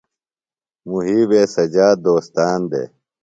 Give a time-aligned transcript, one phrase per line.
[0.91, 2.89] محیبے سجاد دوستان دےۡ۔